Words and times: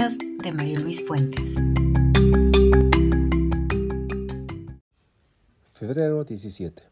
de 0.00 0.50
Mario 0.50 0.80
Luis 0.80 1.06
Fuentes. 1.06 1.56
Febrero 5.74 6.24
17. 6.24 6.82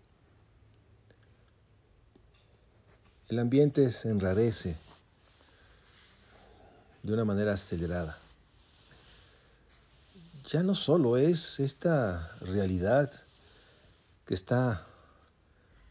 El 3.29 3.39
ambiente 3.39 3.91
se 3.93 4.11
enrarece 4.11 4.77
de 7.03 7.15
una 7.15 7.25
manera 7.25 7.55
acelerada. 7.55 8.19
Ya 10.45 10.63
no 10.63 10.75
solo 10.75 11.17
es 11.17 11.61
esta 11.61 12.37
realidad 12.43 13.11
que 14.27 14.35
está 14.35 14.87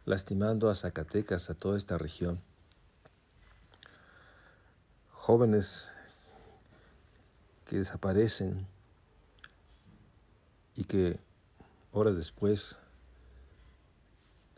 lastimando 0.06 0.70
a 0.70 0.76
Zacatecas, 0.76 1.50
a 1.50 1.56
toda 1.56 1.80
esta 1.80 1.98
región. 1.98 2.40
Jóvenes 5.14 5.94
que 7.68 7.78
desaparecen 7.78 8.66
y 10.76 10.86
que 10.86 11.20
horas 11.92 12.16
después 12.16 12.78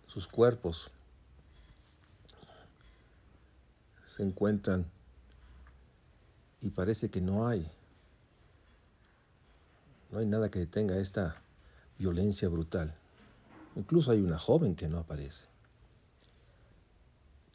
sus 0.05 0.27
cuerpos 0.27 0.91
se 4.05 4.23
encuentran 4.23 4.86
y 6.62 6.70
parece 6.70 7.09
que 7.09 7.22
no 7.22 7.48
hay, 7.48 7.70
no 10.12 10.20
hay 10.20 10.26
nada 10.26 10.52
que 10.52 10.59
detenga 10.59 10.98
esta 10.98 11.41
violencia 11.98 12.48
brutal. 12.50 12.94
Incluso 13.76 14.12
hay 14.12 14.22
una 14.22 14.38
joven 14.38 14.76
que 14.76 14.88
no 14.88 15.00
aparece. 15.00 15.45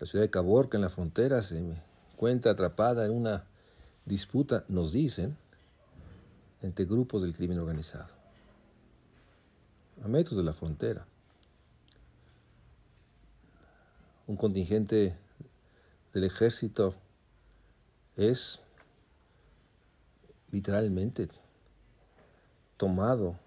La 0.00 0.06
ciudad 0.06 0.24
de 0.24 0.30
Caborca 0.30 0.76
en 0.76 0.82
la 0.82 0.88
frontera 0.88 1.42
se 1.42 1.59
encuentra 1.59 2.52
atrapada 2.52 3.04
en 3.04 3.12
una 3.12 3.45
disputa, 4.06 4.64
nos 4.68 4.92
dicen, 4.92 5.36
entre 6.65 6.87
grupos 6.87 7.20
del 7.20 7.37
crimen 7.37 7.59
organizado, 7.59 8.09
a 10.02 10.09
metros 10.09 10.38
de 10.38 10.43
la 10.43 10.54
frontera. 10.54 11.07
Un 14.26 14.37
contingente 14.37 15.15
del 16.15 16.24
ejército 16.24 16.95
es 18.16 18.60
literalmente 20.52 21.29
tomado 22.79 23.38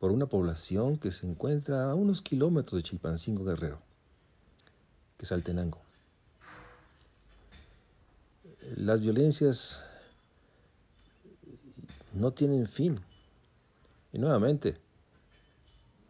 por 0.00 0.12
una 0.12 0.26
población 0.26 0.96
que 0.96 1.10
se 1.10 1.26
encuentra 1.26 1.90
a 1.90 1.94
unos 1.94 2.22
kilómetros 2.22 2.80
de 2.80 2.88
Chilpancingo 2.88 3.44
Guerrero, 3.44 3.80
que 5.18 5.26
es 5.26 5.32
Altenango. 5.32 5.82
Las 8.76 9.00
violencias 9.00 9.84
no 12.16 12.32
tienen 12.32 12.66
fin. 12.66 12.98
Y 14.12 14.18
nuevamente, 14.18 14.78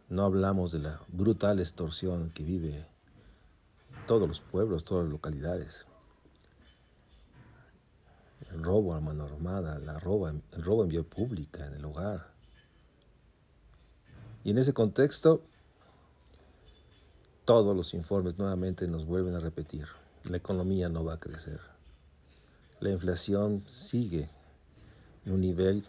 no 0.09 0.23
hablamos 0.23 0.71
de 0.71 0.79
la 0.79 1.01
brutal 1.09 1.59
extorsión 1.59 2.29
que 2.29 2.43
vive 2.43 2.85
todos 4.07 4.27
los 4.27 4.39
pueblos, 4.39 4.85
todas 4.85 5.03
las 5.03 5.11
localidades. 5.11 5.85
El 8.51 8.63
robo 8.63 8.93
a 8.93 9.01
mano 9.01 9.25
armada, 9.25 9.75
el 9.75 9.99
robo 9.99 10.29
en 10.83 10.89
vía 10.89 11.03
pública, 11.03 11.67
en 11.67 11.73
el 11.73 11.83
hogar. 11.83 12.31
Y 14.45 14.51
en 14.51 14.59
ese 14.59 14.73
contexto, 14.73 15.41
todos 17.43 17.75
los 17.75 17.93
informes 17.93 18.37
nuevamente 18.37 18.87
nos 18.87 19.05
vuelven 19.05 19.35
a 19.35 19.41
repetir, 19.41 19.87
la 20.23 20.37
economía 20.37 20.87
no 20.87 21.03
va 21.03 21.15
a 21.15 21.19
crecer. 21.19 21.59
La 22.79 22.91
inflación 22.91 23.63
sigue 23.65 24.29
en 25.25 25.33
un 25.33 25.41
nivel 25.41 25.85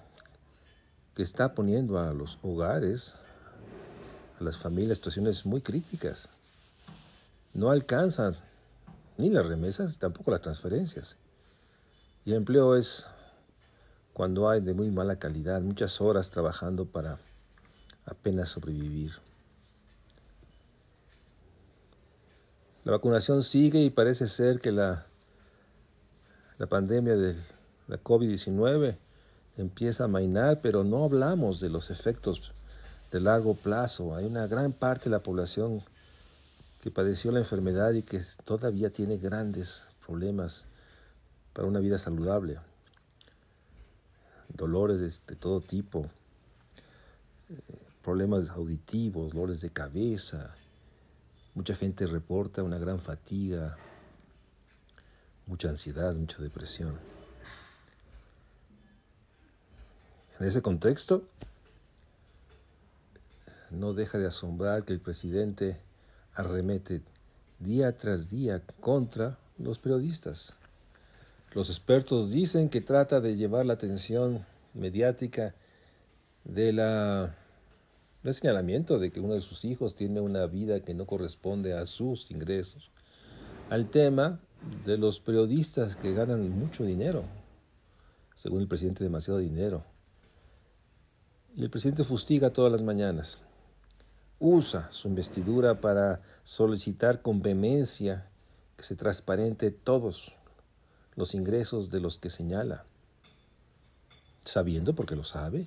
que 1.18 1.24
está 1.24 1.52
poniendo 1.52 1.98
a 1.98 2.14
los 2.14 2.38
hogares, 2.42 3.16
a 4.38 4.44
las 4.44 4.56
familias, 4.56 4.98
situaciones 4.98 5.44
muy 5.44 5.60
críticas. 5.60 6.28
No 7.52 7.72
alcanzan 7.72 8.36
ni 9.16 9.28
las 9.28 9.44
remesas, 9.44 9.98
tampoco 9.98 10.30
las 10.30 10.42
transferencias. 10.42 11.16
Y 12.24 12.30
el 12.30 12.36
empleo 12.36 12.76
es 12.76 13.08
cuando 14.12 14.48
hay 14.48 14.60
de 14.60 14.74
muy 14.74 14.92
mala 14.92 15.18
calidad, 15.18 15.60
muchas 15.60 16.00
horas 16.00 16.30
trabajando 16.30 16.84
para 16.84 17.18
apenas 18.04 18.50
sobrevivir. 18.50 19.14
La 22.84 22.92
vacunación 22.92 23.42
sigue 23.42 23.80
y 23.80 23.90
parece 23.90 24.28
ser 24.28 24.60
que 24.60 24.70
la, 24.70 25.06
la 26.58 26.68
pandemia 26.68 27.16
de 27.16 27.34
la 27.88 28.00
COVID-19 28.00 28.98
empieza 29.58 30.04
a 30.04 30.08
mainar, 30.08 30.60
pero 30.62 30.84
no 30.84 31.04
hablamos 31.04 31.60
de 31.60 31.68
los 31.68 31.90
efectos 31.90 32.52
de 33.10 33.20
largo 33.20 33.54
plazo. 33.54 34.14
Hay 34.14 34.24
una 34.24 34.46
gran 34.46 34.72
parte 34.72 35.04
de 35.04 35.10
la 35.10 35.22
población 35.22 35.82
que 36.80 36.90
padeció 36.90 37.32
la 37.32 37.40
enfermedad 37.40 37.92
y 37.92 38.02
que 38.02 38.22
todavía 38.44 38.90
tiene 38.90 39.18
grandes 39.18 39.84
problemas 40.06 40.64
para 41.52 41.66
una 41.66 41.80
vida 41.80 41.98
saludable. 41.98 42.58
Dolores 44.48 45.00
de, 45.26 45.36
todo 45.36 45.60
tipo, 45.60 46.06
eh, 47.50 47.60
problemas 48.02 48.50
auditivos, 48.50 49.32
dolores 49.32 49.60
de 49.60 49.70
cabeza. 49.70 50.54
Mucha 51.54 51.74
gente 51.74 52.06
reporta 52.06 52.62
una 52.62 52.78
gran 52.78 53.00
fatiga, 53.00 53.76
mucha 55.46 55.68
ansiedad, 55.68 56.14
mucha 56.14 56.40
depresión. 56.40 57.17
En 60.40 60.46
ese 60.46 60.62
contexto, 60.62 61.24
no 63.70 63.92
deja 63.92 64.18
de 64.18 64.26
asombrar 64.26 64.84
que 64.84 64.92
el 64.92 65.00
presidente 65.00 65.80
arremete 66.32 67.02
día 67.58 67.96
tras 67.96 68.30
día 68.30 68.62
contra 68.80 69.36
los 69.58 69.78
periodistas. 69.78 70.54
Los 71.54 71.70
expertos 71.70 72.30
dicen 72.30 72.68
que 72.68 72.80
trata 72.80 73.20
de 73.20 73.36
llevar 73.36 73.66
la 73.66 73.72
atención 73.74 74.46
mediática 74.74 75.54
del 76.44 76.80
señalamiento 78.30 78.98
de 78.98 79.10
que 79.10 79.20
uno 79.20 79.34
de 79.34 79.40
sus 79.40 79.64
hijos 79.64 79.96
tiene 79.96 80.20
una 80.20 80.46
vida 80.46 80.80
que 80.80 80.94
no 80.94 81.06
corresponde 81.06 81.72
a 81.72 81.84
sus 81.84 82.30
ingresos, 82.30 82.90
al 83.70 83.90
tema 83.90 84.38
de 84.84 84.98
los 84.98 85.18
periodistas 85.18 85.96
que 85.96 86.14
ganan 86.14 86.48
mucho 86.50 86.84
dinero, 86.84 87.24
según 88.36 88.60
el 88.60 88.68
presidente 88.68 89.02
demasiado 89.02 89.40
dinero, 89.40 89.84
y 91.54 91.62
el 91.62 91.70
presidente 91.70 92.04
fustiga 92.04 92.50
todas 92.50 92.70
las 92.70 92.82
mañanas. 92.82 93.38
Usa 94.38 94.90
su 94.90 95.08
investidura 95.08 95.80
para 95.80 96.22
solicitar 96.44 97.22
con 97.22 97.42
vehemencia 97.42 98.28
que 98.76 98.84
se 98.84 98.94
transparente 98.94 99.70
todos 99.70 100.32
los 101.16 101.34
ingresos 101.34 101.90
de 101.90 101.98
los 101.98 102.16
que 102.16 102.30
señala, 102.30 102.84
sabiendo, 104.44 104.94
porque 104.94 105.16
lo 105.16 105.24
sabe, 105.24 105.66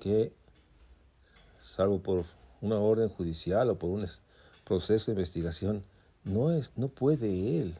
que, 0.00 0.32
salvo 1.62 2.00
por 2.00 2.24
una 2.62 2.78
orden 2.78 3.08
judicial 3.08 3.68
o 3.68 3.78
por 3.78 3.90
un 3.90 4.06
proceso 4.64 5.06
de 5.06 5.12
investigación, 5.12 5.84
no, 6.24 6.50
es, 6.50 6.72
no 6.76 6.88
puede 6.88 7.60
él 7.60 7.76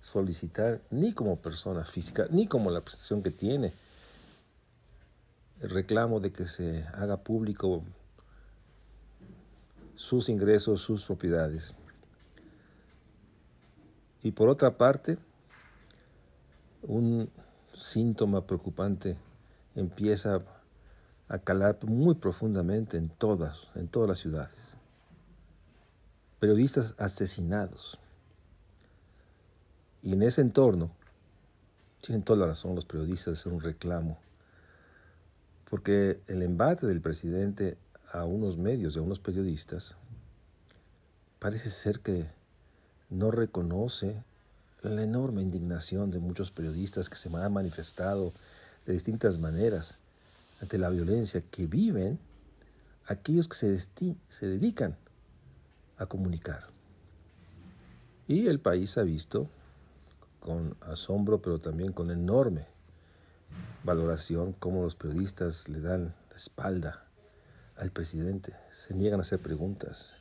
solicitar 0.00 0.80
ni 0.90 1.12
como 1.12 1.36
persona 1.36 1.84
física, 1.84 2.26
ni 2.30 2.46
como 2.48 2.70
la 2.70 2.80
prestación 2.80 3.22
que 3.22 3.30
tiene, 3.30 3.72
el 5.62 5.70
reclamo 5.70 6.18
de 6.18 6.32
que 6.32 6.46
se 6.46 6.84
haga 6.92 7.18
público 7.18 7.84
sus 9.94 10.28
ingresos, 10.28 10.80
sus 10.80 11.06
propiedades. 11.06 11.74
Y 14.22 14.32
por 14.32 14.48
otra 14.48 14.76
parte, 14.76 15.18
un 16.82 17.30
síntoma 17.72 18.44
preocupante 18.44 19.16
empieza 19.76 20.42
a 21.28 21.38
calar 21.38 21.78
muy 21.84 22.16
profundamente 22.16 22.96
en 22.96 23.08
todas, 23.08 23.70
en 23.76 23.86
todas 23.86 24.08
las 24.08 24.18
ciudades. 24.18 24.76
Periodistas 26.40 26.96
asesinados. 26.98 27.98
Y 30.02 30.12
en 30.14 30.24
ese 30.24 30.40
entorno, 30.40 30.90
tienen 32.00 32.24
toda 32.24 32.40
la 32.40 32.46
razón 32.46 32.74
los 32.74 32.84
periodistas 32.84 33.26
de 33.26 33.40
hacer 33.40 33.52
un 33.52 33.60
reclamo 33.60 34.18
porque 35.72 36.20
el 36.26 36.42
embate 36.42 36.86
del 36.86 37.00
presidente 37.00 37.78
a 38.12 38.26
unos 38.26 38.58
medios 38.58 38.94
y 38.94 38.98
a 38.98 39.02
unos 39.02 39.20
periodistas 39.20 39.96
parece 41.38 41.70
ser 41.70 42.00
que 42.00 42.26
no 43.08 43.30
reconoce 43.30 44.22
la 44.82 45.02
enorme 45.02 45.40
indignación 45.40 46.10
de 46.10 46.18
muchos 46.18 46.50
periodistas 46.50 47.08
que 47.08 47.16
se 47.16 47.34
han 47.34 47.54
manifestado 47.54 48.34
de 48.84 48.92
distintas 48.92 49.38
maneras 49.38 49.96
ante 50.60 50.76
la 50.76 50.90
violencia 50.90 51.40
que 51.40 51.66
viven 51.66 52.18
aquellos 53.06 53.48
que 53.48 53.56
se, 53.56 53.78
se 53.78 54.46
dedican 54.46 54.94
a 55.96 56.04
comunicar. 56.04 56.66
Y 58.28 58.46
el 58.46 58.60
país 58.60 58.98
ha 58.98 59.04
visto 59.04 59.48
con 60.38 60.76
asombro, 60.82 61.40
pero 61.40 61.60
también 61.60 61.94
con 61.94 62.10
enorme 62.10 62.66
valoración 63.84 64.52
cómo 64.52 64.82
los 64.82 64.96
periodistas 64.96 65.68
le 65.68 65.80
dan 65.80 66.14
la 66.30 66.36
espalda 66.36 67.04
al 67.76 67.90
presidente, 67.90 68.54
se 68.70 68.94
niegan 68.94 69.20
a 69.20 69.22
hacer 69.22 69.40
preguntas, 69.40 70.16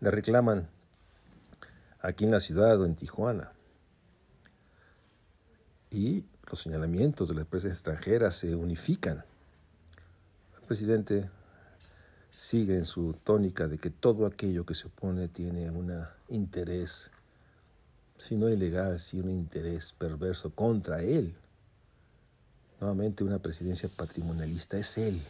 le 0.00 0.10
reclaman 0.10 0.68
aquí 2.00 2.24
en 2.24 2.30
la 2.30 2.40
ciudad 2.40 2.80
o 2.80 2.84
en 2.84 2.94
Tijuana. 2.94 3.52
Y 5.90 6.24
los 6.48 6.60
señalamientos 6.60 7.28
de 7.28 7.34
las 7.34 7.42
empresas 7.42 7.72
extranjeras 7.72 8.36
se 8.36 8.54
unifican. 8.54 9.24
El 10.60 10.66
presidente 10.66 11.30
sigue 12.34 12.76
en 12.76 12.84
su 12.84 13.14
tónica 13.14 13.66
de 13.68 13.78
que 13.78 13.90
todo 13.90 14.26
aquello 14.26 14.64
que 14.64 14.74
se 14.74 14.86
opone 14.86 15.28
tiene 15.28 15.70
un 15.70 15.92
interés, 16.28 17.10
si 18.16 18.36
no 18.36 18.48
ilegal, 18.48 19.00
si 19.00 19.18
un 19.18 19.30
interés 19.30 19.94
perverso 19.98 20.50
contra 20.50 21.02
él. 21.02 21.34
Nuevamente 22.80 23.24
una 23.24 23.40
presidencia 23.40 23.88
patrimonialista 23.88 24.78
es 24.78 24.98
él. 24.98 25.20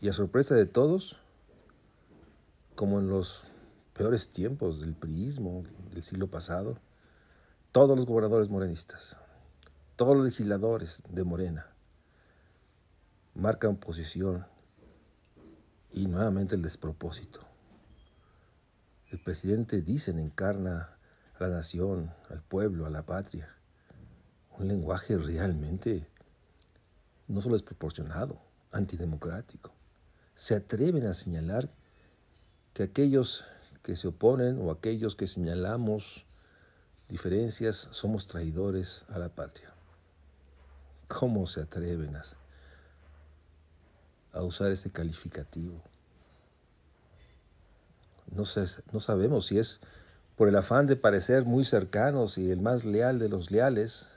Y 0.00 0.08
a 0.08 0.12
sorpresa 0.12 0.54
de 0.54 0.66
todos, 0.66 1.16
como 2.74 2.98
en 2.98 3.08
los 3.08 3.44
peores 3.94 4.28
tiempos 4.28 4.80
del 4.80 4.94
priismo 4.94 5.64
del 5.90 6.02
siglo 6.02 6.26
pasado, 6.28 6.78
todos 7.70 7.96
los 7.96 8.04
gobernadores 8.04 8.50
morenistas, 8.50 9.18
todos 9.96 10.16
los 10.16 10.26
legisladores 10.26 11.02
de 11.08 11.24
Morena, 11.24 11.66
marcan 13.34 13.76
posición 13.76 14.46
y 15.92 16.06
nuevamente 16.06 16.56
el 16.56 16.62
despropósito. 16.62 17.40
El 19.10 19.18
presidente, 19.18 19.82
dicen, 19.82 20.18
encarna 20.18 20.96
a 21.38 21.42
la 21.44 21.48
nación, 21.48 22.12
al 22.30 22.42
pueblo, 22.42 22.86
a 22.86 22.90
la 22.90 23.04
patria. 23.04 23.54
Un 24.62 24.68
lenguaje 24.68 25.16
realmente 25.16 26.06
no 27.26 27.40
solo 27.40 27.56
desproporcionado, 27.56 28.38
antidemocrático. 28.70 29.72
Se 30.36 30.54
atreven 30.54 31.04
a 31.06 31.14
señalar 31.14 31.68
que 32.72 32.84
aquellos 32.84 33.44
que 33.82 33.96
se 33.96 34.06
oponen 34.06 34.60
o 34.60 34.70
aquellos 34.70 35.16
que 35.16 35.26
señalamos 35.26 36.26
diferencias 37.08 37.88
somos 37.90 38.28
traidores 38.28 39.04
a 39.08 39.18
la 39.18 39.30
patria. 39.30 39.74
¿Cómo 41.08 41.48
se 41.48 41.62
atreven 41.62 42.14
a, 44.32 44.42
usar 44.42 44.70
ese 44.70 44.92
calificativo? 44.92 45.82
No, 48.30 48.44
sé, 48.44 48.66
no 48.92 49.00
sabemos 49.00 49.46
si 49.46 49.58
es 49.58 49.80
por 50.36 50.48
el 50.48 50.56
afán 50.56 50.86
de 50.86 50.94
parecer 50.94 51.44
muy 51.44 51.64
cercanos 51.64 52.38
y 52.38 52.52
el 52.52 52.60
más 52.60 52.84
leal 52.84 53.18
de 53.18 53.28
los 53.28 53.50
leales, 53.50 54.08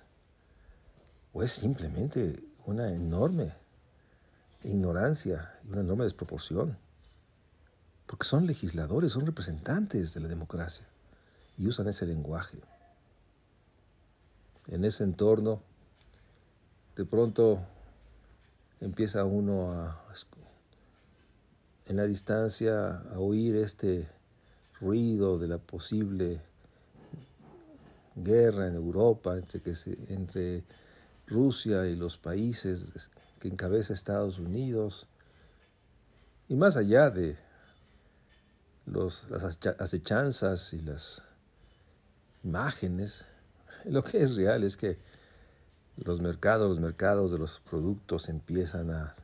o 1.36 1.44
es 1.44 1.52
simplemente 1.52 2.42
una 2.66 2.94
enorme 2.94 3.54
ignorancia 4.64 5.54
y 5.66 5.74
una 5.74 5.82
enorme 5.82 6.06
desproporción 6.06 6.78
porque 8.06 8.26
son 8.26 8.48
legisladores, 8.48 9.12
son 9.12 9.26
representantes 9.26 10.14
de 10.14 10.22
la 10.22 10.30
democracia 10.30 10.86
y 11.58 11.68
usan 11.68 11.90
ese 11.90 12.06
lenguaje. 12.06 12.60
En 14.68 14.86
ese 14.86 15.04
entorno, 15.04 15.62
de 16.96 17.04
pronto 17.04 17.60
empieza 18.80 19.26
uno 19.26 19.74
a, 19.74 20.06
en 21.88 21.98
la 21.98 22.06
distancia 22.06 23.00
a 23.12 23.20
oír 23.20 23.58
este 23.58 24.08
ruido 24.80 25.38
de 25.38 25.50
la 25.50 25.58
posible 25.58 26.40
guerra 28.16 28.68
en 28.68 28.76
Europa 28.76 29.36
entre, 29.36 29.60
que 29.60 29.74
entre 30.08 30.64
Rusia 31.28 31.88
y 31.88 31.96
los 31.96 32.18
países 32.18 33.10
que 33.40 33.48
encabeza 33.48 33.94
Estados 33.94 34.40
Unidos, 34.40 35.08
y 36.48 36.56
más 36.56 36.78
allá 36.78 37.10
de 37.10 37.38
los, 38.86 39.30
las 39.30 39.44
acechanzas 39.44 40.74
y 40.74 40.82
las 40.82 41.24
imágenes, 42.44 43.26
lo 43.86 44.04
que 44.04 44.22
es 44.22 44.36
real 44.36 44.64
es 44.64 44.78
que 44.78 45.00
los 45.98 46.22
mercados, 46.22 46.68
los 46.68 46.80
mercados 46.80 47.32
de 47.32 47.38
los 47.38 47.62
productos 47.62 48.30
empiezan 48.30 48.92
a 48.92 49.16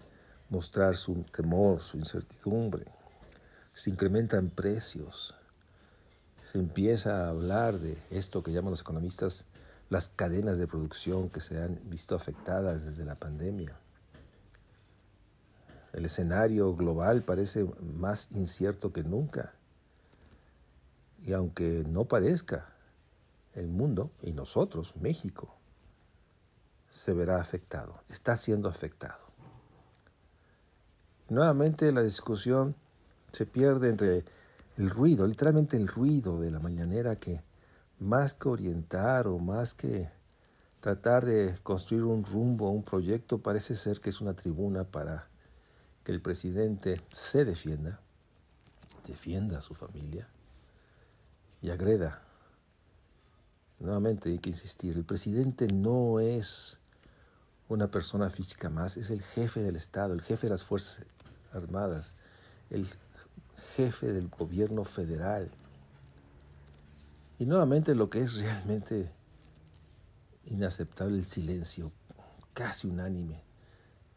mostrar 0.49 0.95
su 0.95 1.23
temor, 1.31 1.81
su 1.81 1.97
incertidumbre, 1.97 2.85
se 3.73 3.89
incrementan 3.89 4.49
precios, 4.49 5.35
se 6.43 6.57
empieza 6.57 7.25
a 7.25 7.29
hablar 7.29 7.79
de 7.79 7.97
esto 8.09 8.43
que 8.43 8.51
llaman 8.51 8.71
los 8.71 8.81
economistas 8.81 9.45
las 9.91 10.07
cadenas 10.07 10.57
de 10.57 10.67
producción 10.67 11.29
que 11.29 11.41
se 11.41 11.61
han 11.61 11.77
visto 11.83 12.15
afectadas 12.15 12.85
desde 12.85 13.03
la 13.03 13.15
pandemia. 13.15 13.75
El 15.91 16.05
escenario 16.05 16.73
global 16.73 17.23
parece 17.23 17.69
más 17.81 18.29
incierto 18.31 18.93
que 18.93 19.03
nunca. 19.03 19.53
Y 21.21 21.33
aunque 21.33 21.83
no 21.85 22.05
parezca, 22.05 22.69
el 23.53 23.67
mundo 23.67 24.11
y 24.21 24.31
nosotros, 24.31 24.95
México, 24.95 25.53
se 26.87 27.11
verá 27.11 27.41
afectado, 27.41 28.01
está 28.07 28.37
siendo 28.37 28.69
afectado. 28.69 29.19
nuevamente 31.27 31.91
la 31.91 32.01
discusión 32.01 32.75
se 33.33 33.45
pierde 33.45 33.89
entre 33.89 34.23
el 34.77 34.89
ruido, 34.89 35.27
literalmente 35.27 35.75
el 35.75 35.89
ruido 35.89 36.39
de 36.39 36.49
la 36.49 36.59
mañanera 36.59 37.17
que 37.17 37.41
más 38.01 38.33
que 38.33 38.49
orientar 38.49 39.27
o 39.27 39.37
más 39.37 39.75
que 39.75 40.09
tratar 40.79 41.23
de 41.23 41.55
construir 41.61 42.03
un 42.03 42.25
rumbo, 42.25 42.71
un 42.71 42.83
proyecto, 42.83 43.37
parece 43.37 43.75
ser 43.75 44.01
que 44.01 44.09
es 44.09 44.19
una 44.19 44.33
tribuna 44.33 44.83
para 44.83 45.27
que 46.03 46.11
el 46.11 46.19
presidente 46.19 46.99
se 47.11 47.45
defienda, 47.45 47.99
defienda 49.07 49.59
a 49.59 49.61
su 49.61 49.75
familia 49.75 50.27
y 51.61 51.69
agreda. 51.69 52.23
Nuevamente 53.79 54.29
hay 54.29 54.39
que 54.39 54.49
insistir, 54.49 54.97
el 54.97 55.05
presidente 55.05 55.67
no 55.67 56.19
es 56.19 56.79
una 57.69 57.91
persona 57.91 58.31
física 58.31 58.71
más, 58.71 58.97
es 58.97 59.11
el 59.11 59.21
jefe 59.21 59.61
del 59.61 59.75
Estado, 59.75 60.15
el 60.15 60.21
jefe 60.21 60.47
de 60.47 60.51
las 60.51 60.63
Fuerzas 60.63 61.05
Armadas, 61.53 62.13
el 62.71 62.87
jefe 63.75 64.11
del 64.11 64.27
gobierno 64.27 64.85
federal. 64.85 65.51
Y 67.41 67.47
nuevamente 67.47 67.95
lo 67.95 68.07
que 68.07 68.21
es 68.21 68.35
realmente 68.35 69.09
inaceptable 70.45 71.17
el 71.17 71.25
silencio 71.25 71.91
casi 72.53 72.85
unánime 72.85 73.41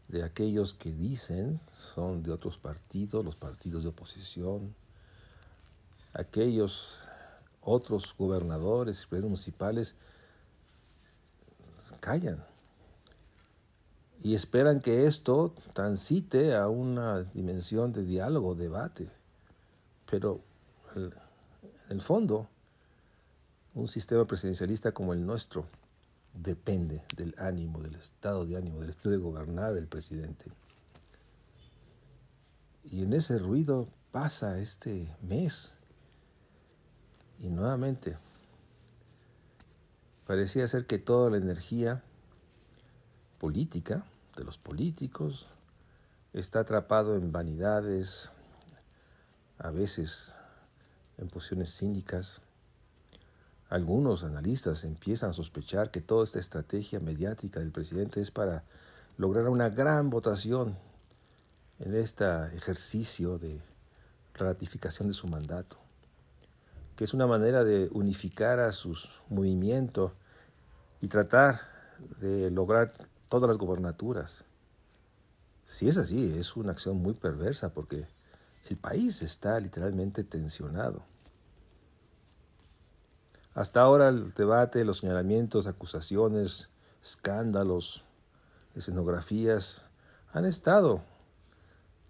de 0.09 0.25
aquellos 0.25 0.75
que 0.75 0.93
dicen 0.93 1.59
son 1.75 2.23
de 2.23 2.31
otros 2.31 2.59
partidos, 2.59 3.25
los 3.25 3.35
partidos 3.35 3.83
de 3.83 3.89
oposición, 3.89 4.75
aquellos 6.13 6.99
otros 7.63 8.15
gobernadores 8.19 8.99
y 9.03 9.07
presidentes 9.07 9.31
municipales 9.31 9.95
callan 12.01 12.45
y 14.23 14.35
esperan 14.35 14.83
que 14.83 15.07
esto 15.07 15.55
transite 15.73 16.55
a 16.55 16.69
una 16.69 17.23
dimensión 17.23 17.91
de 17.91 18.05
diálogo, 18.05 18.55
debate. 18.55 19.09
Pero 20.11 20.43
en 20.95 21.11
el 21.89 22.03
fondo, 22.03 22.49
un 23.75 23.89
sistema 23.89 24.25
presidencialista 24.25 24.93
como 24.93 25.13
el 25.13 25.27
nuestro 25.27 25.67
depende 26.33 27.03
del 27.17 27.35
ánimo, 27.39 27.81
del 27.81 27.97
estado 27.97 28.45
de 28.45 28.57
ánimo, 28.57 28.81
del 28.81 28.91
estilo 28.91 29.13
de 29.13 29.19
gobernar 29.19 29.75
del 29.75 29.87
presidente. 29.87 30.47
Y 32.85 33.03
en 33.03 33.13
ese 33.13 33.39
ruido 33.39 33.89
pasa 34.13 34.59
este 34.59 35.09
mes. 35.23 35.73
Y 37.41 37.49
nuevamente, 37.49 38.17
parecía 40.27 40.67
ser 40.69 40.87
que 40.87 40.99
toda 40.99 41.31
la 41.31 41.37
energía 41.37 42.03
política 43.39 44.05
de 44.37 44.45
los 44.45 44.59
políticos 44.59 45.47
está 46.33 46.61
atrapado 46.61 47.17
en 47.17 47.33
vanidades, 47.33 48.31
a 49.59 49.71
veces 49.71 50.35
en 51.19 51.29
posiciones 51.29 51.77
cínicas, 51.77 52.41
algunos 53.69 54.25
analistas 54.25 54.85
empiezan 54.85 55.31
a 55.31 55.33
sospechar 55.33 55.91
que 55.91 56.01
toda 56.01 56.25
esta 56.25 56.39
estrategia 56.39 57.01
mediática 57.01 57.61
del 57.61 57.73
presidente 57.73 58.21
es 58.21 58.31
para 58.31 58.65
lograr 59.17 59.49
una 59.49 59.69
gran 59.69 60.11
votación 60.11 60.77
en 61.79 61.95
este 61.97 62.25
ejercicio 62.57 63.39
de 63.39 63.61
ratificación 64.35 65.09
de 65.09 65.15
su 65.15 65.29
mandato, 65.29 65.77
que 66.97 67.05
es 67.05 67.15
una 67.15 67.27
manera 67.27 67.65
de 67.65 67.89
unificar 67.93 68.61
a 68.61 68.73
sus 68.73 69.09
movimientos 69.29 70.13
y 71.01 71.09
tratar 71.09 71.61
de 72.21 72.51
lograr 72.51 72.93
todas 73.29 73.49
las 73.49 73.59
gobernaturas. 73.59 74.45
Si 75.65 75.89
es 75.89 75.97
así, 75.97 76.35
es 76.39 76.57
una 76.57 76.73
acción 76.73 76.97
muy 76.99 77.15
perversa 77.15 77.73
porque 77.73 78.07
el 78.69 78.77
país 78.77 79.23
está 79.23 79.59
literalmente 79.61 80.25
tensionado. 80.25 81.03
Hasta 83.55 83.83
ahora 83.83 84.09
el 84.09 84.33
debate, 84.33 84.85
los 84.85 84.99
señalamientos, 84.99 85.69
acusaciones, 85.69 86.71
escándalos, 87.01 88.05
escenografías 88.75 89.85
han 90.33 90.45
estado, 90.45 91.03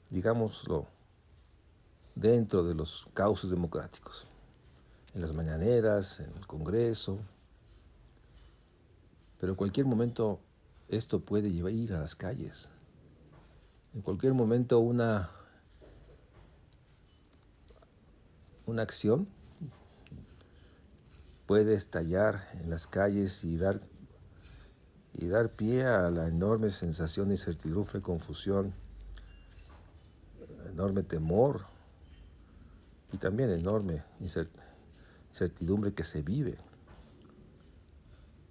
digámoslo, 0.09 0.87
dentro 2.15 2.63
de 2.65 2.75
los 2.75 3.07
cauces 3.13 3.51
democráticos, 3.51 4.27
en 5.15 5.21
las 5.21 5.35
mañaneras, 5.35 6.21
en 6.21 6.33
el 6.35 6.47
Congreso, 6.47 7.19
pero 9.39 9.53
en 9.53 9.57
cualquier 9.57 9.85
momento 9.85 10.41
esto 10.89 11.21
puede 11.21 11.53
llevar 11.53 11.73
ir 11.73 11.93
a 11.93 12.01
las 12.01 12.15
calles. 12.15 12.71
En 13.93 14.01
cualquier 14.01 14.33
momento 14.33 14.79
una, 14.79 15.31
una 18.65 18.83
acción 18.83 19.29
puede 21.55 21.75
estallar 21.75 22.49
en 22.55 22.69
las 22.69 22.89
calles 22.89 23.45
y 23.45 23.57
dar, 23.57 23.79
y 25.13 25.29
dar 25.29 25.51
pie 25.51 25.85
a 25.85 26.11
la 26.11 26.27
enorme 26.27 26.69
sensación 26.69 27.29
de 27.29 27.35
incertidumbre, 27.35 28.03
confusión, 28.03 28.75
enorme 30.69 31.05
temor 31.05 31.67
y 33.13 33.19
también 33.19 33.51
enorme 33.51 34.03
incertidumbre 35.31 35.95
que 35.95 36.03
se 36.03 36.23
vive. 36.23 36.59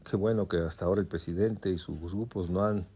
Qué 0.10 0.15
bueno 0.15 0.48
que 0.48 0.60
hasta 0.60 0.86
ahora 0.86 1.01
el 1.01 1.07
presidente 1.07 1.72
y 1.72 1.77
sus 1.77 2.00
grupos 2.00 2.50
no 2.50 2.63
han 2.63 2.88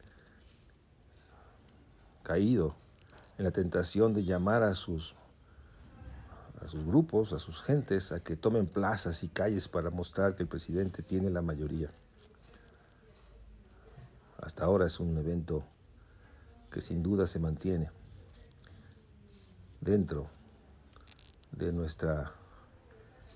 caído 2.24 2.78
en 3.38 3.44
la 3.44 3.52
tentación 3.52 4.14
de 4.14 4.24
llamar 4.24 4.64
a 4.64 4.74
sus, 4.74 5.16
a 6.68 6.70
sus 6.70 6.86
grupos, 6.86 7.32
a 7.32 7.40
sus 7.40 7.64
gentes, 7.64 8.12
a 8.12 8.20
que 8.20 8.36
tomen 8.36 8.68
plazas 8.68 9.24
y 9.24 9.30
calles 9.30 9.70
para 9.70 9.90
mostrar 9.90 10.36
que 10.36 10.44
el 10.44 10.50
presidente 10.50 11.02
tiene 11.02 11.30
la 11.30 11.42
mayoría. 11.42 11.90
Hasta 14.42 14.66
ahora 14.66 14.86
es 14.86 15.00
un 15.00 15.18
evento 15.18 15.64
que 16.70 16.82
sin 16.82 17.02
duda 17.02 17.26
se 17.26 17.40
mantiene 17.40 17.90
dentro 19.80 20.28
de 21.54 21.72
nuestra 21.72 22.34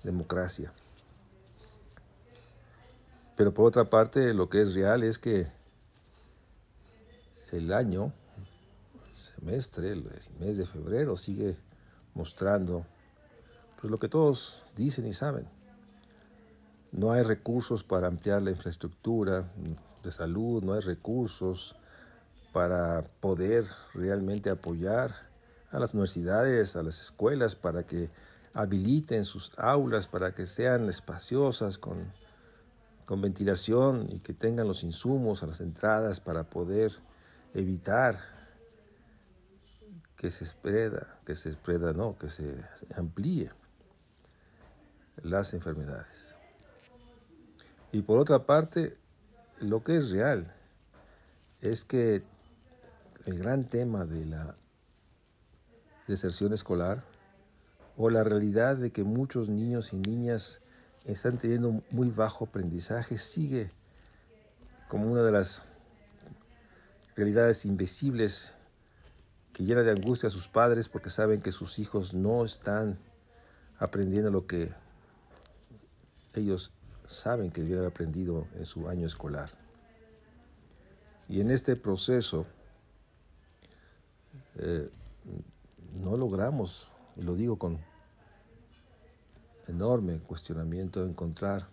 democracia. 0.02 0.70
Pero 3.34 3.54
por 3.54 3.66
otra 3.66 3.84
parte, 3.84 4.34
lo 4.34 4.50
que 4.50 4.60
es 4.60 4.74
real 4.74 5.02
es 5.02 5.18
que 5.18 5.50
el 7.52 7.72
año, 7.72 8.12
el 9.08 9.16
semestre, 9.16 9.92
el 9.92 10.04
mes 10.38 10.58
de 10.58 10.66
febrero 10.66 11.16
sigue 11.16 11.56
mostrando 12.14 12.84
pues 13.82 13.90
lo 13.90 13.98
que 13.98 14.08
todos 14.08 14.62
dicen 14.76 15.08
y 15.08 15.12
saben. 15.12 15.44
No 16.92 17.10
hay 17.10 17.24
recursos 17.24 17.82
para 17.82 18.06
ampliar 18.06 18.40
la 18.40 18.52
infraestructura 18.52 19.50
de 20.04 20.12
salud, 20.12 20.62
no 20.62 20.74
hay 20.74 20.80
recursos 20.80 21.74
para 22.52 23.02
poder 23.18 23.64
realmente 23.92 24.50
apoyar 24.50 25.12
a 25.72 25.80
las 25.80 25.94
universidades, 25.94 26.76
a 26.76 26.84
las 26.84 27.00
escuelas, 27.00 27.56
para 27.56 27.82
que 27.82 28.08
habiliten 28.54 29.24
sus 29.24 29.50
aulas, 29.58 30.06
para 30.06 30.32
que 30.32 30.46
sean 30.46 30.88
espaciosas, 30.88 31.76
con 31.76 32.22
con 33.04 33.20
ventilación 33.20 34.06
y 34.10 34.20
que 34.20 34.32
tengan 34.32 34.68
los 34.68 34.84
insumos 34.84 35.42
a 35.42 35.46
las 35.46 35.60
entradas 35.60 36.20
para 36.20 36.44
poder 36.44 36.92
evitar 37.52 38.16
que 40.14 40.30
se 40.30 40.44
espreda, 40.44 41.18
que 41.26 41.34
se 41.34 41.48
espreda, 41.48 41.92
no, 41.92 42.16
que 42.16 42.28
se 42.28 42.64
amplíe 42.94 43.50
las 45.22 45.54
enfermedades. 45.54 46.34
Y 47.92 48.02
por 48.02 48.18
otra 48.18 48.46
parte, 48.46 48.96
lo 49.60 49.84
que 49.84 49.96
es 49.96 50.10
real 50.10 50.52
es 51.60 51.84
que 51.84 52.22
el 53.26 53.38
gran 53.38 53.64
tema 53.64 54.04
de 54.04 54.26
la 54.26 54.54
deserción 56.08 56.52
escolar 56.52 57.04
o 57.96 58.10
la 58.10 58.24
realidad 58.24 58.76
de 58.76 58.90
que 58.90 59.04
muchos 59.04 59.48
niños 59.48 59.92
y 59.92 59.96
niñas 59.96 60.60
están 61.04 61.38
teniendo 61.38 61.82
muy 61.90 62.10
bajo 62.10 62.46
aprendizaje, 62.46 63.18
sigue 63.18 63.70
como 64.88 65.10
una 65.10 65.22
de 65.22 65.32
las 65.32 65.64
realidades 67.14 67.64
invisibles 67.64 68.54
que 69.52 69.64
llena 69.64 69.82
de 69.82 69.90
angustia 69.90 70.28
a 70.28 70.30
sus 70.30 70.48
padres 70.48 70.88
porque 70.88 71.10
saben 71.10 71.42
que 71.42 71.52
sus 71.52 71.78
hijos 71.78 72.14
no 72.14 72.44
están 72.44 72.98
aprendiendo 73.78 74.30
lo 74.30 74.46
que 74.46 74.72
ellos 76.40 76.72
saben 77.06 77.50
que 77.50 77.60
debieron 77.60 77.84
haber 77.84 77.92
aprendido 77.92 78.46
en 78.56 78.64
su 78.64 78.88
año 78.88 79.06
escolar. 79.06 79.50
Y 81.28 81.40
en 81.40 81.50
este 81.50 81.76
proceso 81.76 82.46
eh, 84.56 84.90
no 86.02 86.16
logramos, 86.16 86.92
y 87.16 87.22
lo 87.22 87.34
digo 87.34 87.58
con 87.58 87.78
enorme 89.66 90.20
cuestionamiento, 90.20 91.04
encontrar, 91.04 91.68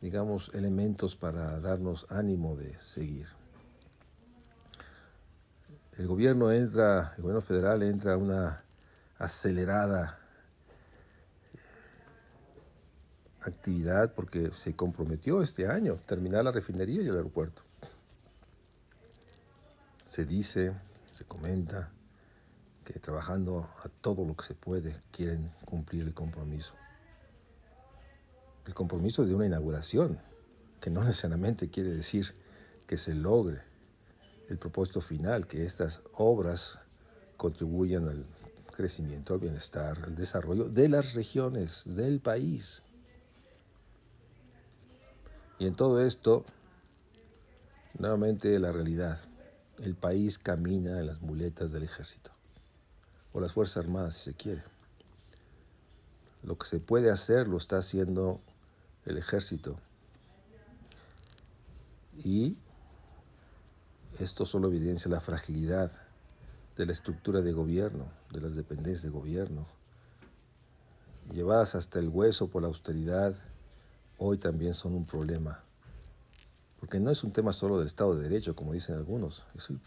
digamos, 0.00 0.50
elementos 0.54 1.16
para 1.16 1.58
darnos 1.60 2.06
ánimo 2.10 2.56
de 2.56 2.78
seguir. 2.78 3.26
El 5.96 6.06
gobierno 6.06 6.52
entra, 6.52 7.14
el 7.16 7.22
gobierno 7.22 7.40
federal 7.40 7.82
entra 7.82 8.14
a 8.14 8.16
una 8.16 8.64
acelerada 9.18 10.19
actividad 13.42 14.14
porque 14.14 14.52
se 14.52 14.74
comprometió 14.74 15.42
este 15.42 15.66
año 15.66 15.98
terminar 16.06 16.44
la 16.44 16.52
refinería 16.52 17.02
y 17.02 17.08
el 17.08 17.16
aeropuerto. 17.16 17.62
Se 20.04 20.24
dice, 20.24 20.72
se 21.06 21.24
comenta, 21.24 21.90
trabajando 22.98 23.68
a 23.84 23.88
todo 24.00 24.24
lo 24.24 24.34
que 24.34 24.44
se 24.44 24.54
puede 24.54 24.96
quieren 25.12 25.52
cumplir 25.64 26.06
el 26.06 26.14
compromiso. 26.14 26.74
El 28.66 28.74
compromiso 28.74 29.24
de 29.24 29.34
una 29.34 29.46
inauguración, 29.46 30.18
que 30.80 30.90
no 30.90 31.04
necesariamente 31.04 31.70
quiere 31.70 31.90
decir 31.90 32.34
que 32.86 32.96
se 32.96 33.14
logre 33.14 33.60
el 34.48 34.58
propósito 34.58 35.00
final, 35.00 35.46
que 35.46 35.64
estas 35.64 36.00
obras 36.14 36.80
contribuyan 37.36 38.08
al 38.08 38.24
crecimiento, 38.74 39.34
al 39.34 39.40
bienestar, 39.40 39.98
al 40.04 40.16
desarrollo 40.16 40.68
de 40.68 40.88
las 40.88 41.14
regiones, 41.14 41.82
del 41.84 42.20
país. 42.20 42.82
Y 45.60 45.66
en 45.66 45.74
todo 45.74 46.00
esto, 46.00 46.44
nuevamente 47.98 48.58
la 48.58 48.72
realidad. 48.72 49.20
El 49.78 49.94
país 49.94 50.38
camina 50.38 50.98
en 50.98 51.06
las 51.06 51.20
muletas 51.20 51.70
del 51.70 51.82
ejército 51.82 52.32
o 53.32 53.40
las 53.40 53.52
Fuerzas 53.52 53.84
Armadas, 53.84 54.16
si 54.16 54.30
se 54.30 54.34
quiere. 54.34 54.62
Lo 56.42 56.56
que 56.56 56.66
se 56.66 56.80
puede 56.80 57.10
hacer 57.10 57.46
lo 57.46 57.58
está 57.58 57.76
haciendo 57.76 58.40
el 59.04 59.18
ejército. 59.18 59.78
Y 62.24 62.56
esto 64.18 64.46
solo 64.46 64.68
evidencia 64.68 65.10
la 65.10 65.20
fragilidad 65.20 65.92
de 66.78 66.86
la 66.86 66.92
estructura 66.92 67.42
de 67.42 67.52
gobierno, 67.52 68.06
de 68.32 68.40
las 68.40 68.54
dependencias 68.54 69.02
de 69.02 69.10
gobierno, 69.10 69.66
llevadas 71.32 71.74
hasta 71.74 71.98
el 71.98 72.08
hueso 72.08 72.48
por 72.48 72.62
la 72.62 72.68
austeridad, 72.68 73.36
hoy 74.20 74.36
también 74.38 74.74
son 74.74 74.94
un 74.94 75.06
problema. 75.06 75.64
Porque 76.78 77.00
no 77.00 77.10
es 77.10 77.24
un 77.24 77.32
tema 77.32 77.52
solo 77.52 77.78
del 77.78 77.86
Estado 77.86 78.14
de 78.14 78.28
Derecho, 78.28 78.54
como 78.54 78.72
dicen 78.72 78.94
algunos, 78.94 79.44
es 79.56 79.70
el 79.70 79.80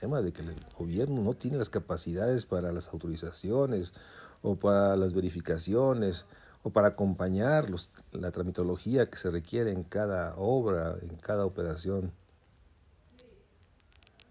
tema 0.00 0.20
de 0.22 0.32
que 0.32 0.42
el 0.42 0.54
gobierno 0.78 1.22
no 1.22 1.34
tiene 1.34 1.56
las 1.56 1.70
capacidades 1.70 2.44
para 2.44 2.70
las 2.70 2.88
autorizaciones 2.88 3.94
o 4.42 4.56
para 4.56 4.94
las 4.96 5.14
verificaciones 5.14 6.26
o 6.62 6.70
para 6.70 6.88
acompañar 6.88 7.66
la 8.12 8.30
tramitología 8.30 9.06
que 9.06 9.16
se 9.16 9.30
requiere 9.30 9.72
en 9.72 9.84
cada 9.84 10.34
obra, 10.36 10.96
en 11.00 11.16
cada 11.16 11.46
operación, 11.46 12.12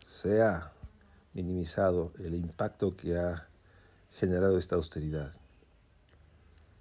se 0.05 0.41
ha 0.41 0.71
minimizado 1.33 2.11
el 2.19 2.35
impacto 2.35 2.95
que 2.95 3.17
ha 3.17 3.47
generado 4.11 4.57
esta 4.57 4.75
austeridad. 4.75 5.31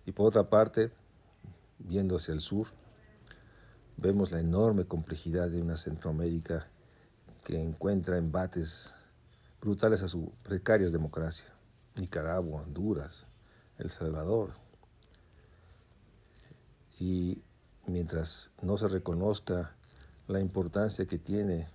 Y 0.05 0.13
por 0.13 0.27
otra 0.29 0.49
parte, 0.49 0.91
viendo 1.79 2.17
hacia 2.17 2.35
el 2.35 2.41
sur, 2.41 2.69
vemos 3.97 4.31
la 4.31 4.41
enorme 4.41 4.85
complejidad 4.85 5.51
de 5.51 5.63
una 5.63 5.77
Centroamérica 5.77 6.69
que 7.45 7.61
encuentra 7.61 8.19
embates 8.19 8.95
brutales 9.61 10.03
a 10.03 10.09
su 10.09 10.33
precaria 10.43 10.89
democracia. 10.89 11.47
Nicaragua, 11.97 12.63
Honduras, 12.63 13.27
El 13.79 13.91
Salvador. 13.91 14.53
Y 16.99 17.43
mientras 17.87 18.51
no 18.63 18.77
se 18.77 18.89
reconozca 18.89 19.75
la 20.29 20.41
importancia 20.41 21.07
que 21.07 21.19
tiene 21.19 21.69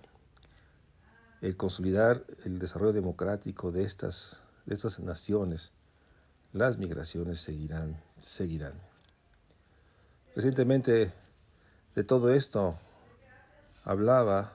el 1.40 1.56
consolidar 1.56 2.24
el 2.44 2.58
desarrollo 2.58 2.92
democrático 2.92 3.72
de 3.72 3.82
estas, 3.82 4.40
de 4.66 4.74
estas 4.74 5.00
naciones, 5.00 5.72
las 6.52 6.78
migraciones 6.78 7.40
seguirán, 7.40 8.00
seguirán. 8.20 8.91
Recientemente 10.34 11.12
de 11.94 12.04
todo 12.04 12.32
esto 12.32 12.74
hablaba 13.84 14.54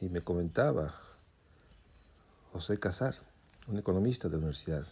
y 0.00 0.08
me 0.08 0.20
comentaba 0.20 0.94
José 2.52 2.78
Casar, 2.78 3.16
un 3.66 3.76
economista 3.76 4.28
de 4.28 4.34
la 4.34 4.38
universidad, 4.38 4.86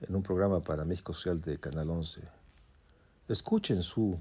en 0.00 0.16
un 0.16 0.24
programa 0.24 0.58
para 0.58 0.84
México 0.84 1.12
Social 1.12 1.40
de 1.40 1.56
Canal 1.58 1.88
11. 1.88 2.20
Escuchen 3.28 3.80
su 3.80 4.18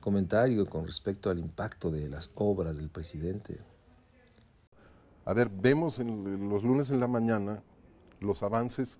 comentario 0.00 0.64
con 0.64 0.86
respecto 0.86 1.28
al 1.28 1.38
impacto 1.38 1.90
de 1.90 2.08
las 2.08 2.30
obras 2.36 2.78
del 2.78 2.88
presidente. 2.88 3.58
A 5.26 5.34
ver, 5.34 5.50
vemos 5.50 5.98
en 5.98 6.48
los 6.48 6.64
lunes 6.64 6.90
en 6.90 6.98
la 6.98 7.08
mañana 7.08 7.62
los 8.20 8.42
avances 8.42 8.96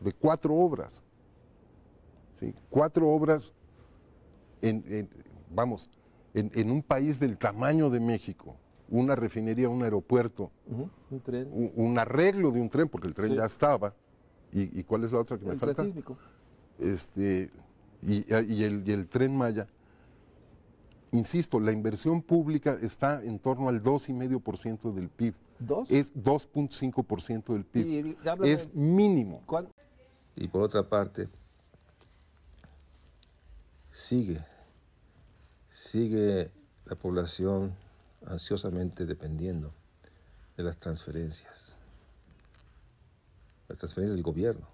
de 0.00 0.14
cuatro 0.14 0.54
obras. 0.54 1.02
¿sí? 2.40 2.54
Cuatro 2.70 3.10
obras 3.10 3.52
en, 4.62 5.08
vamos, 5.50 5.90
en, 6.34 6.70
un 6.70 6.82
país 6.82 7.18
del 7.18 7.38
tamaño 7.38 7.90
de 7.90 8.00
México, 8.00 8.56
una 8.88 9.14
refinería, 9.14 9.68
un 9.68 9.82
aeropuerto, 9.82 10.50
un, 11.10 11.98
arreglo 11.98 12.50
de 12.50 12.60
un 12.60 12.68
tren, 12.68 12.88
porque 12.88 13.08
el 13.08 13.14
tren 13.14 13.34
ya 13.34 13.44
estaba. 13.44 13.94
¿Y, 14.52 14.82
cuál 14.84 15.04
es 15.04 15.12
la 15.12 15.20
otra 15.20 15.38
que 15.38 15.44
me 15.44 15.56
falta? 15.56 15.86
Este, 16.78 17.50
y, 18.02 18.32
el, 18.32 18.88
y 18.88 18.92
el 18.92 19.08
tren 19.08 19.36
Maya. 19.36 19.66
Insisto, 21.10 21.58
la 21.58 21.72
inversión 21.72 22.22
pública 22.22 22.78
está 22.82 23.22
en 23.22 23.38
torno 23.38 23.68
al 23.68 23.82
2,5% 23.82 24.92
del 24.92 25.08
PIB. 25.08 25.34
¿Dos? 25.58 25.90
Es 25.90 26.14
2.5% 26.14 27.52
del 27.52 27.64
PIB. 27.64 28.16
es 28.44 28.72
mínimo. 28.74 29.42
Y 30.36 30.48
por 30.48 30.62
otra 30.62 30.88
parte, 30.88 31.28
sigue, 33.98 34.44
sigue 35.68 36.52
la 36.86 36.94
población 36.94 37.74
ansiosamente 38.26 39.06
dependiendo 39.06 39.72
de 40.56 40.62
las 40.62 40.78
transferencias, 40.78 41.74
las 43.66 43.76
transferencias 43.76 44.14
del 44.14 44.22
gobierno. 44.22 44.66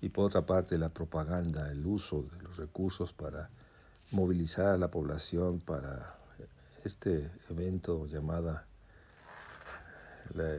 Y 0.00 0.10
por 0.10 0.26
otra 0.26 0.46
parte, 0.46 0.78
la 0.78 0.90
propaganda, 0.90 1.72
el 1.72 1.84
uso 1.84 2.22
de 2.22 2.42
los 2.42 2.56
recursos 2.56 3.12
para 3.12 3.50
movilizar 4.12 4.68
a 4.68 4.78
la 4.78 4.88
población 4.88 5.58
para 5.58 6.14
este 6.84 7.32
evento 7.50 8.06
llamada 8.06 8.64
la 10.34 10.58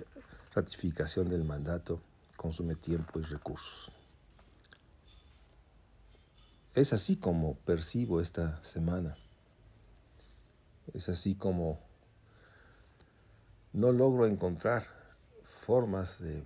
ratificación 0.53 1.29
del 1.29 1.45
mandato 1.45 2.01
consume 2.35 2.75
tiempo 2.75 3.19
y 3.19 3.23
recursos. 3.23 3.94
Es 6.75 6.91
así 6.91 7.15
como 7.15 7.55
percibo 7.59 8.19
esta 8.19 8.61
semana. 8.61 9.15
Es 10.93 11.07
así 11.07 11.33
como 11.33 11.79
no 13.71 13.93
logro 13.93 14.27
encontrar 14.27 14.83
formas 15.41 16.21
de, 16.21 16.43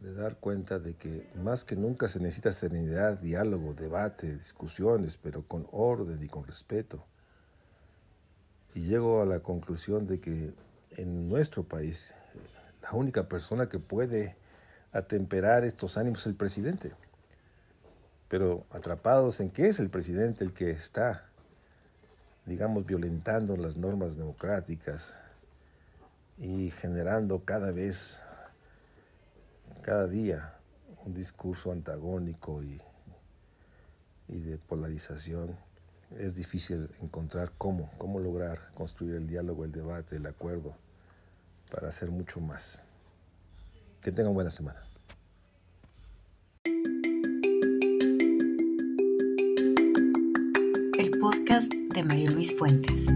dar 0.00 0.38
cuenta 0.38 0.80
de 0.80 0.94
que 0.94 1.30
más 1.36 1.64
que 1.64 1.76
nunca 1.76 2.08
se 2.08 2.18
necesita 2.18 2.50
serenidad, 2.50 3.18
diálogo, 3.18 3.72
debate, 3.72 4.34
discusiones, 4.34 5.16
pero 5.16 5.44
con 5.46 5.68
orden 5.70 6.20
y 6.20 6.26
con 6.26 6.44
respeto. 6.44 7.06
Y 8.74 8.80
llego 8.80 9.22
a 9.22 9.26
la 9.26 9.38
conclusión 9.38 10.08
de 10.08 10.18
que 10.18 10.52
en 10.96 11.28
nuestro 11.28 11.62
país 11.62 12.16
la 12.82 12.90
única 12.94 13.28
persona 13.28 13.68
que 13.68 13.78
puede 13.78 14.34
atemperar 14.90 15.64
estos 15.64 15.96
ánimos 15.96 16.22
es 16.22 16.26
el 16.26 16.34
presidente. 16.34 16.92
Pero 18.28 18.66
atrapados 18.70 19.40
en 19.40 19.50
que 19.50 19.68
es 19.68 19.80
el 19.80 19.88
presidente 19.88 20.44
el 20.44 20.52
que 20.52 20.70
está 20.70 21.28
digamos, 22.48 22.86
violentando 22.86 23.56
las 23.56 23.76
normas 23.76 24.16
democráticas 24.16 25.20
y 26.38 26.70
generando 26.70 27.44
cada 27.44 27.70
vez, 27.70 28.20
cada 29.82 30.06
día, 30.06 30.54
un 31.04 31.12
discurso 31.12 31.72
antagónico 31.72 32.62
y, 32.62 32.80
y 34.28 34.40
de 34.40 34.56
polarización, 34.56 35.56
es 36.16 36.34
difícil 36.34 36.88
encontrar 37.02 37.52
cómo, 37.58 37.90
cómo 37.98 38.18
lograr 38.18 38.70
construir 38.72 39.16
el 39.16 39.26
diálogo, 39.26 39.66
el 39.66 39.72
debate, 39.72 40.16
el 40.16 40.26
acuerdo 40.26 40.74
para 41.70 41.88
hacer 41.88 42.10
mucho 42.10 42.40
más. 42.40 42.82
Que 44.00 44.10
tengan 44.10 44.32
buena 44.32 44.48
semana. 44.48 44.87
De 51.66 52.04
Mario 52.04 52.30
Luis 52.30 52.56
Fuentes. 52.56 53.06